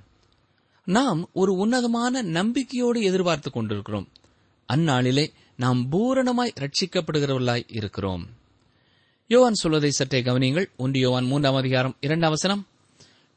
நாம் 0.84 1.28
ஒரு 1.32 1.52
உன்னதமான 1.52 2.22
நம்பிக்கையோடு 2.22 3.02
எதிர்பார்த்துக் 3.02 3.52
கொண்டிருக்கிறோம். 3.52 4.08
அந்நாளிலே 4.72 5.32
நாம் 5.56 5.92
பூரணமாய் 5.92 6.54
ரட்சிக்கப்படுகிறவர்களாய் 6.60 7.64
இருக்கிறோம். 7.68 8.26
யோவான் 9.26 9.54
சொல்வதை 9.54 9.90
சற்றே 9.90 10.22
கவனியுங்கள். 10.22 10.66
ஒன்று 10.76 11.00
யோவான் 11.00 11.24
மூன்றாம் 11.24 11.54
அதிகாரம் 11.54 11.96
இரண்டாம் 12.00 12.30
வசனம். 12.30 12.66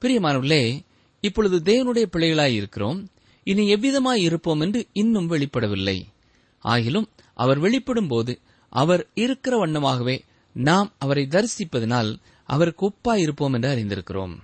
பிரியமானவர்களே 0.02 0.90
இப்பொழுது 1.22 1.58
தேவனுடைய 1.60 2.06
பிள்ளைகளாய் 2.12 2.54
இருக்கிறோம். 2.54 3.10
இனி 3.44 3.74
எவ்விதமாய் 3.74 4.22
இருப்போம் 4.22 4.60
என்று 4.60 4.88
இன்னும் 4.94 5.30
வெளிப்படவில்லை. 5.30 5.98
ஆகிலும் 6.64 7.08
அவர் 7.34 7.60
வெளிப்படும் 7.60 8.08
போது 8.08 8.40
அவர் 8.70 9.08
இருக்கிற 9.14 9.66
வண்ணமாகவே 9.66 10.20
நாம் 10.54 10.94
அவரை 10.98 11.28
தரிசிப்பதனால் 11.30 12.16
அவருக்கு 12.44 12.84
ஒப்பாய் 12.90 13.18
இருப்போம் 13.18 13.54
என்று 13.54 13.70
அறிந்திருக்கிறோம். 13.76 14.36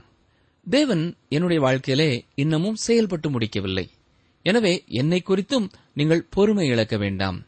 தேவன் 0.70 1.16
என்னுடைய 1.30 1.62
வாழ்க்கையிலே 1.62 2.26
இன்னமும் 2.36 2.76
செயல்பட்டு 2.76 3.30
முடிக்கவில்லை. 3.30 3.90
எனவே 4.44 4.84
என்னை 4.88 5.24
குறித்தும் 5.26 5.70
நீங்கள் 5.94 6.28
பொறுமை 6.30 6.68
இழக்க 6.68 6.98
வேண்டாம். 6.98 7.46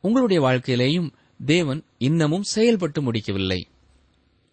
உங்களுடைய 0.00 0.42
வாழ்க்கையிலேயும் 0.42 1.08
தேவன் 1.46 1.84
இன்னமும் 1.98 2.42
செயல்பட்டு 2.42 3.02
முடிக்கவில்லை. 3.02 3.68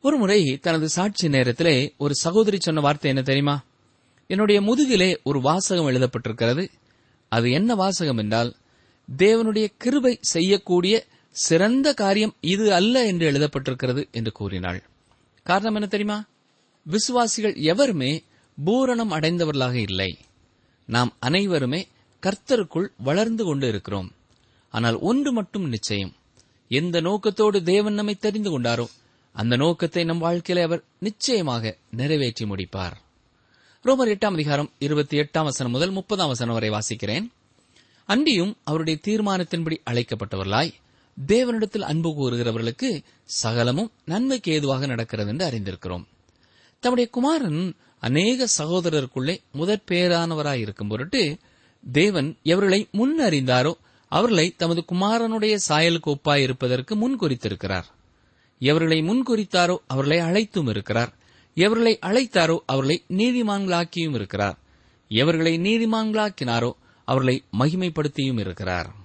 ஒருமுறை 0.01 0.57
தனது 0.61 0.89
சாட்சி 0.89 1.27
நேரத்திலே 1.29 1.93
ஒரு 1.97 2.15
சகோதரி 2.15 2.57
சொன்ன 2.59 2.81
வார்த்தை 2.81 3.11
என்ன 3.11 3.23
தெரியுமா? 3.23 3.55
என்னுடைய 4.27 4.61
முதுகிலே 4.61 5.21
ஒரு 5.23 5.41
வாசகம் 5.41 5.87
எழுதப்பட்டிருக்கிறது. 5.87 6.67
அது 7.29 7.51
என்ன 7.51 7.75
வாசகம் 7.75 8.17
என்றால் 8.17 8.55
தேவனுடைய 9.17 9.67
கிருபை 9.77 10.17
செய்யக்கூடிய 10.21 10.95
சிறந்த 11.31 11.93
காரியம் 11.93 12.35
இது 12.41 12.73
அல்ல 12.73 13.05
என்று 13.05 13.31
எழுதப்பட்டிருக்கிறது 13.31 14.11
என்று 14.11 14.31
கூறினாள். 14.31 14.83
காரணம் 15.43 15.73
என்ன 15.73 15.87
தெரியுமா? 15.87 16.25
விசுவாசிகள் 16.85 17.55
எவருமே 17.55 18.23
பூரணம் 18.65 19.11
அடைந்தவர்களாக 19.11 19.73
இல்லை. 19.73 20.17
நாம் 20.85 21.11
அனைவருமே 21.19 21.87
கர்த்தருக்குள் 22.23 22.87
வளர்ந்து 22.97 23.43
கொண்டு 23.45 23.67
இருக்கிறோம். 23.67 24.09
ஆனால் 24.69 24.99
ஒன்று 24.99 25.31
மட்டும் 25.33 25.67
நிச்சயம். 25.67 26.13
எந்த 26.67 27.01
நோக்கத்தோடு 27.01 27.63
தேவன் 27.63 27.93
நம்மை 27.93 28.15
தெரிந்து 28.15 28.59
கொண்டாரோ 28.59 28.85
அந்த 29.31 29.55
நோக்கத்தை 29.55 30.03
நம் 30.03 30.17
வாழ்க்கையில் 30.17 30.65
அவர் 30.65 30.83
நிச்சயமாக 30.99 31.77
நிறைவேற்றி 31.91 32.45
முடிப்பார். 32.45 32.95
ரோமர் 33.85 34.11
எட்டாம் 34.11 34.33
அதிகாரம் 34.33 34.69
இருபத்தி 34.79 35.19
எட்டாம் 35.19 35.43
வசனம் 35.43 35.71
முதல் 35.71 35.89
முப்பதாம் 35.89 36.27
வசனம் 36.27 36.53
வரை 36.53 36.69
வாசிக்கிறேன். 36.69 37.25
அன்றியும் 38.05 38.57
அவருடைய 38.63 38.99
தீர்மானத்தின்படி 39.07 39.77
அழைக்கப்பட்டவர்களாய் 39.91 40.71
தேவனிடத்தில் 41.27 41.81
அன்பு 41.81 42.09
கூறுகிறவர்களுக்கு 42.09 43.03
சகலமும் 43.25 43.91
நன்மைக்கு 44.05 44.51
ஏதுவாக 44.51 44.85
நடக்கிறது 44.85 45.29
என்று 45.29 45.47
அறிந்திருக்கிறோம். 45.49 46.03
தம்முடைய 46.79 47.09
குமாரன் 47.11 47.75
அநேக 47.99 48.47
சகோதரருக்குள்ளே 48.57 49.37
முதற் 49.51 49.83
பேரானவராய் 49.91 50.59
இருக்கும் 50.59 50.87
பொருட்டு 50.87 51.37
தேவன் 51.91 52.37
எவர்களை 52.43 52.87
முன் 52.91 53.19
அறிந்தாரோ 53.19 53.73
அவர்களை 54.07 54.53
தமது 54.57 54.85
குமாரனுடைய 54.91 55.57
சாயலுக்கு 55.69 56.15
ஒப்பாய் 56.15 56.41
இருப்பதற்கு 56.41 56.95
முன் 56.95 57.19
குறித்திருக்கிறார் 57.19 57.85
எவர்களை 58.59 59.01
முன் 59.01 59.23
குறித்தாரோ 59.27 59.77
அவர்களை 59.87 60.19
அழைத்தும் 60.19 60.67
இருக்கிறார். 60.67 61.13
எவர்களை 61.55 61.99
அழைத்தாரோ 62.01 62.57
அவர்களை 62.65 63.03
நீதிமான்களாக்கியும் 63.07 64.13
இருக்கிறார். 64.13 64.59
எவர்களை 65.07 65.57
நீதிமான்களாக்கினாரோ 65.57 66.71
அவர்களை 67.05 67.43
மகிமைப்படுத்தியும் 67.59 68.39
இருக்கிறார். 68.39 68.95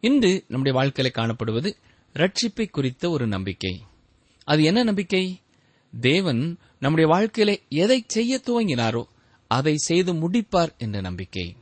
இன்று 0.00 0.44
நம்முடைய 0.48 0.80
வாழ்க்கையில 0.80 1.08
காணப்படுவது 1.10 1.76
ரட்சிப்பை 2.14 2.70
குறித்த 2.70 3.10
ஒரு 3.10 3.26
நம்பிக்கை. 3.26 3.82
அது 4.44 4.62
என்ன 4.62 4.82
நம்பிக்கை? 4.82 5.40
தேவன் 6.00 6.58
நம்முடைய 6.78 7.14
வாழ்க்கையில 7.14 7.68
எதை 7.68 8.04
செய்ய 8.06 8.40
துவங்கினாரோ 8.46 9.02
அதை 9.46 9.76
செய்து 9.76 10.12
முடிப்பார் 10.12 10.76
என்ற 10.76 11.00
நம்பிக்கை. 11.00 11.56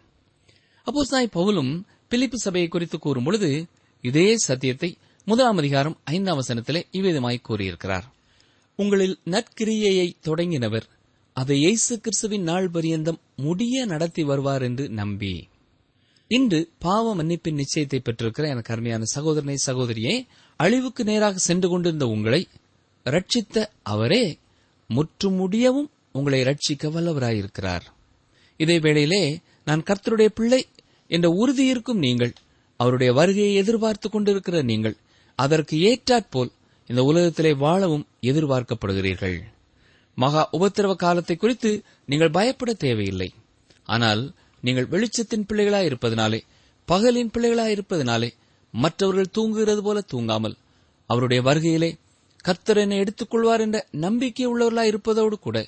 அப்போஸ்தாய் 0.87 1.35
பவுலும் 1.35 1.83
பிலிப்பு 2.09 2.39
சபையை 2.39 2.69
குறித்து 2.69 2.99
கூறும் 2.99 3.25
பொழுது 3.25 3.67
இதே 4.01 4.37
சத்தியத்தை 4.37 4.97
முதலாம் 5.25 5.57
அதிகாரம் 5.57 5.99
ஐந்தாம் 6.05 6.41
வசனத்திலே 6.41 6.83
இவ்விதமாய் 6.93 7.41
கூறியிருக்கிறார். 7.43 8.13
உங்களில் 8.79 9.17
நற்கிரியையை 9.25 10.09
தொடங்கினவர். 10.27 10.87
அதை 11.37 11.57
இயேசு 11.61 12.01
கிறிஸ்துவின் 12.01 12.43
நாள் 12.43 12.71
பரியந்தம் 12.71 13.21
முடிய 13.37 13.85
நடத்தி 13.87 14.23
வருவார் 14.23 14.63
என்று 14.63 14.89
நம்பி. 14.89 15.49
இன்று 16.31 16.71
பாவ 16.79 17.15
மன்னிப்பின் 17.17 17.59
நிச்சயத்தை 17.61 17.99
பெற்றிருக்கிற 17.99 18.49
எனக்கு 18.49 18.73
அருமையான 18.73 19.05
சகோதரனை 19.05 19.57
சகோதரியே 19.67 20.15
அழிவுக்கு 20.57 21.05
நேராக 21.05 21.37
சென்று 21.39 21.69
கொண்டிருந்த 21.69 22.07
உங்களை 22.07 22.49
ரட்சித்த 23.07 23.67
அவரே 23.83 24.39
முற்றுமுடியவும் 24.91 25.91
உங்களை 26.13 26.41
ரட்சிக்க 26.43 26.91
வல்லவராயிருக்கிறார். 26.95 27.85
இதே 28.57 28.79
வேளையிலே 28.79 29.41
நான் 29.65 29.83
கர்த்தருடைய 29.83 30.31
பிள்ளை 30.35 30.63
என்ற 31.09 31.29
உறுதி 31.31 31.67
இருக்கும் 31.67 31.99
நீங்கள் 31.99 32.33
அவருடைய 32.77 33.13
வருகையை 33.13 33.55
எதிர்பார்த்துக் 33.55 34.13
கொண்டிருக்கிற 34.13 34.63
நீங்கள் 34.63 34.97
அதற்கு 35.39 35.77
ஏற்றாற்போல் 35.91 36.53
இந்த 36.87 37.05
உலகத்திலே 37.05 37.55
வாழவும் 37.55 38.07
எதிர்பார்க்கப்படுகிறீர்கள். 38.21 39.41
மகா 40.15 40.49
உபத்திரவ 40.53 40.95
காலத்தை 40.95 41.37
குறித்து 41.37 41.83
நீங்கள் 42.07 42.31
பயப்பட 42.31 42.73
தேவையில்லை. 42.73 43.35
ஆனால் 43.85 44.35
நீங்கள் 44.61 44.89
வெளிச்சத்தின் 44.89 45.47
பிள்ளைகளாய் 45.49 45.85
இருப்பதனாலே 45.85 46.43
பகலின் 46.89 47.31
பிள்ளைகளாய் 47.39 47.75
இருப்பதனாலே 47.77 48.33
மற்றவர்கள் 48.73 49.31
தூங்குகிறது 49.31 49.83
போல 49.83 50.05
தூங்காமல் 50.13 50.55
அவருடைய 51.07 51.43
வருகையிலே 51.43 51.99
கர்த்தர் 52.37 52.77
என்னை 52.77 52.99
எடுத்துக் 52.99 53.31
கொள்வார் 53.31 53.61
என்ற 53.61 53.87
நம்பிக்கை 53.91 54.49
உள்ளவர்களாய் 54.49 54.91
இருப்பதோடு 54.93 55.39
கூட 55.39 55.67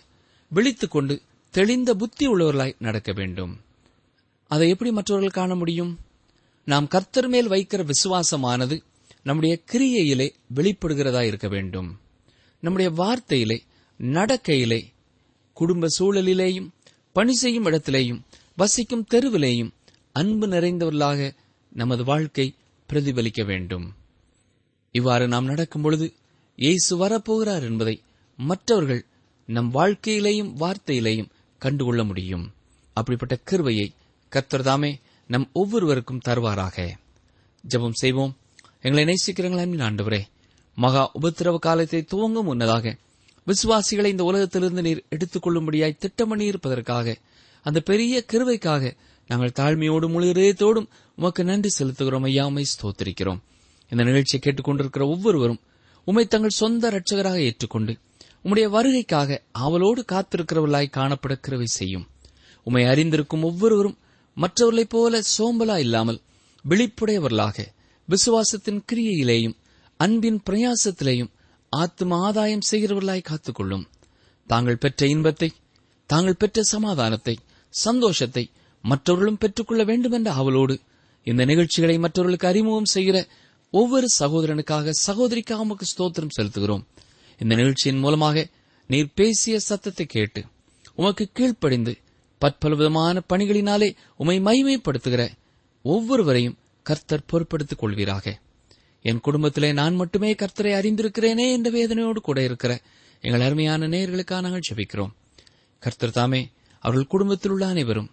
விழித்துக் 0.48 0.90
கொண்டு 0.90 1.20
தெளிந்த 1.50 1.94
புத்தி 1.94 2.29
உள்ளவர்களாய் 2.29 2.74
நடக்க 2.79 3.12
வேண்டும். 3.12 3.61
அதை 4.46 4.68
எப்படி 4.68 4.90
மற்றவர்கள் 4.92 5.31
காண 5.31 5.55
முடியும்? 5.55 5.98
நாம் 6.64 6.88
கர்த்தர் 6.88 7.29
மேல் 7.29 7.48
வைக்கிற 7.48 7.90
விசுவாசமானது 7.90 8.81
நம்முடைய 9.25 9.61
கிரியையிலே 9.73 10.29
வெளிப்படுகிறதா 10.55 11.23
இருக்க 11.23 11.49
வேண்டும். 11.49 12.01
நம்முடைய 12.61 12.91
வார்த்தையிலே 12.91 13.59
நடக்கையிலே 13.99 14.83
குடும்ப 15.53 15.87
சூழலிலேயும் 15.99 16.69
பணி 17.13 17.35
செய்யும் 17.35 17.65
இடத்திலேயும் 17.65 18.21
வசிக்கும் 18.57 19.07
தெருவிலேயும் 19.11 19.71
அன்பு 20.13 20.47
நிறைந்தவர்களாக 20.47 21.35
நமது 21.73 22.05
வாழ்க்கை 22.05 22.55
பிரதிபலிக்க 22.89 23.45
வேண்டும். 23.45 23.95
இவ்வாறு 24.93 25.29
நாம் 25.29 25.45
நடக்கும் 25.45 25.83
பொழுது 25.83 26.13
இயேசு 26.57 26.99
வரப்போகிறார் 26.99 27.63
என்பதை 27.63 28.03
மற்றவர்கள் 28.37 29.05
நம் 29.47 29.75
வாழ்க்கையிலேயும் 29.75 30.53
வார்த்தையிலேயும் 30.61 31.29
கண்டுகொள்ள 31.59 32.05
முடியும். 32.05 32.53
அப்படிப்பட்ட 32.93 33.39
கிருவையை 33.51 33.89
கர்த்தர்தாமே 34.31 35.01
நம் 35.29 35.51
ஒவ்வொருவருக்கும் 35.53 36.21
தருவாராக. 36.25 36.91
ஜெபம் 37.69 37.93
செய்வோம். 37.93 38.37
எங்களை 38.85 39.03
நேசிக்கிறீங்களா 39.05 39.62
ஆண்டவரே? 39.85 40.20
மகா 40.75 41.11
உபத்திரவ 41.20 41.57
காலத்தை 41.57 42.03
துவங்கும் 42.03 42.44
முன்னதாக 42.44 42.97
விசுவாசிகளை 43.47 44.05
இந்த 44.05 44.25
உலகத்திலிருந்து 44.25 44.83
நீர் 44.83 45.05
எடுத்துக்கொள்ளும்படியாய் 45.11 45.99
திட்டமணி 45.99 46.40
இருப்பதற்காக 46.40 47.16
அந்த 47.62 47.81
பெரிய 47.81 48.25
கிருவைக்காக 48.33 48.92
நாங்கள் 49.29 49.53
தாழ்மையோடும் 49.57 50.11
முழு 50.11 50.33
இதயத்தோடும் 50.33 50.88
உமக்கு 51.16 51.44
நன்றி 51.44 51.70
செலுத்துகிறோம். 51.79 52.23
ஐயா 52.23 52.47
ஸ்தோத்திருக்கிறோம். 52.49 53.40
இந்த 53.90 54.05
நிகழ்ச்சியை 54.05 54.40
கேட்டுக்கொண்டிருக்கிற 54.40 55.07
ஒவ்வொருவரும் 55.07 55.61
உமை 56.05 56.27
தங்கள் 56.27 56.59
சொந்த 56.61 56.90
ரட்சகராக 56.90 57.37
ஏற்றுக்கொண்டு 57.37 57.97
உம்முடைய 58.44 58.66
வருகைக்காக 58.77 59.38
ஆவலோடு 59.53 60.05
காத்திருக்கிறவர்களாய் 60.12 60.94
காணப்பட 60.97 61.35
கிருவை 61.47 61.68
செய்யும். 61.79 62.07
உம்மை 62.64 62.85
அறிந்திருக்கும் 62.85 63.42
ஒவ்வொருவரும் 63.42 63.99
மற்றவர்களைப் 64.37 64.90
போல 64.90 65.23
சோம்பலா 65.38 65.79
இல்லாமல் 65.79 66.20
விழிப்புடையவர்களாக 66.68 67.66
விசுவாசத்தின் 68.09 68.81
கிரியையிலேயும் 68.93 69.57
அன்பின் 70.01 70.40
பிரயாசத்திலேயும் 70.51 71.31
ஆத்ம 71.73 72.17
ஆதாயம் 72.27 72.67
செய்கிறவர்களாய் 72.71 73.29
காத்துக்கொள்ளும். 73.29 73.85
தாங்கள் 74.49 74.77
பெற்ற 74.77 75.07
இன்பத்தை 75.07 75.49
தாங்கள் 76.11 76.40
பெற்ற 76.43 76.62
சமாதானத்தை 76.62 77.35
சந்தோஷத்தை 77.75 78.45
மற்றவர்களும் 78.85 79.38
பெற்றுக்கொள்ள 79.38 79.83
வேண்டும் 79.85 80.12
என்ற 80.12 80.31
அவளோடு 80.33 80.75
இந்த 81.27 81.43
நிகழ்ச்சிகளை 81.45 81.97
மற்றவர்களுக்கு 81.99 82.47
அறிமுகம் 82.47 82.93
செய்கிற 82.95 83.17
ஒவ்வொரு 83.73 84.09
சகோதரனுக்காக 84.19 84.93
சகோதரிக்காக 85.07 85.64
உமக்கு 85.67 85.87
ஸ்தோத்திரம் 85.93 86.35
செலுத்துகிறோம். 86.37 86.85
இந்த 87.40 87.53
நிகழ்ச்சியின் 87.55 87.99
மூலமாக 87.99 88.47
நீர் 88.90 89.14
பேசிய 89.14 89.59
சத்தத்தை 89.59 90.07
கேட்டு 90.07 90.40
உமக்கு 90.95 91.25
கீழ்ப்படிந்து 91.33 91.93
பற்பல 92.38 92.75
விதமான 92.75 93.23
பணிகளினாலே 93.33 93.88
உமை 94.17 94.37
மைமைப்படுத்துகிற 94.40 95.23
ஒவ்வொருவரையும் 95.85 96.59
கர்த்தர் 96.85 97.29
பொறுப்படுத்திக் 97.33 97.79
கொள்வீராக. 97.79 98.40
என் 99.03 99.20
குடும்பத்திலே 99.20 99.73
நான் 99.73 99.94
மட்டுமே 99.94 100.35
கர்த்தரை 100.35 100.73
அறிந்திருக்கிறேனே 100.79 101.53
என்ற 101.53 101.70
வேதனையோடு 101.70 102.16
கூட 102.16 102.42
இருக்கிற 102.42 102.81
எங்கள் 103.20 103.40
அருமையான 103.40 103.88
நேயர்களுக்காக 103.88 104.40
நாங்கள் 104.40 104.61
ஜெபிக்கிறோம். 104.70 105.12
கர்த்தர் 105.79 106.11
தாமே 106.11 106.51
அவர்கள் 106.79 107.07
குடும்பத்தில் 107.07 107.51
உள்ள 107.51 107.66
அனைவரும் 107.66 108.11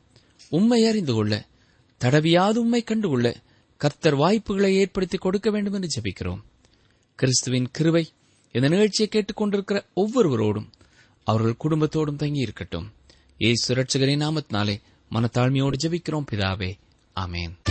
உம்மை 0.49 0.87
அறிந்து 0.87 1.13
கொள்ள 1.13 1.45
தடவியாது 1.99 2.55
உண்மை 2.55 2.83
கண்டுகொள்ள 2.83 3.35
கர்த்தர் 3.77 4.15
வாய்ப்புகளை 4.15 4.75
ஏற்படுத்தி 4.75 5.17
கொடுக்க 5.17 5.49
வேண்டும் 5.49 5.73
என்று 5.73 6.01
ஜெபிக்கிறோம். 6.01 6.41
கிறிஸ்துவின் 7.15 7.69
கிருவை 7.77 8.05
இந்த 8.51 8.69
நிகழ்ச்சியை 8.69 9.09
கேட்டுக்கொண்டிருக்கிற 9.11 9.85
ஒவ்வொருவரோடும் 9.95 10.69
அவர்கள் 11.23 11.61
குடும்பத்தோடும் 11.63 12.15
தங்கி 12.15 12.39
இருக்கட்டும். 12.39 12.91
ஏசு 13.37 13.75
ரட்சகரின் 13.75 14.23
நாமத்தினாலே 14.25 14.81
மனத்தாழ்மையோடு 15.11 15.73
ஜெபிக்கிறோம் 15.83 16.25
பிதாவே. 16.31 16.71
ஆமேன். 17.15 17.70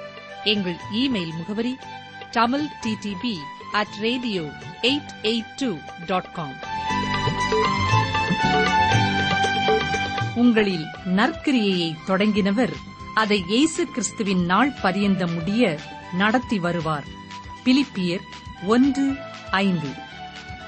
எங்கள் 0.43 0.75
இமெயில் 0.93 1.33
முகவரி 1.37 1.77
Tamil 2.31 2.65
DTP 2.83 3.35
at 3.71 3.87
radio 3.99 4.41
eight 4.81 5.11
eight 5.21 5.51
two 5.57 5.77
dot 6.05 6.31
com 6.31 6.55
உங்களில் 10.35 10.85
நற்கிரியையை 11.05 11.95
தொடங்கினவர் 12.07 12.73
அதை 13.13 13.43
இயேசு 13.47 13.87
கிறிஸ்துவின் 13.87 14.45
நாள் 14.45 14.71
பரியந்த 14.83 15.33
முடிய 15.33 15.79
நடத்தி 16.13 16.59
வருவார். 16.59 17.03
பிலிப்பியர் 17.65 18.21
ஒன்று 18.65 19.15
ஐந்து. 19.51 19.87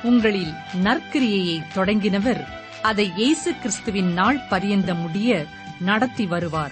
உங்களில் 0.04 0.54
நற்கிரியையை 0.84 1.64
தொடங்கினவர் 1.76 2.44
அதை 2.82 3.12
இயேசு 3.16 3.56
கிறிஸ்துவின் 3.56 4.14
நாள் 4.14 4.40
பரியந்த 4.50 4.94
முடிய 4.94 5.46
நடத்தி 5.80 6.26
வருவார். 6.26 6.72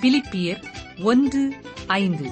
பிலிப்பியர் 0.00 0.62
ஒன்று 1.02 1.62
ஐந்து 1.90 2.26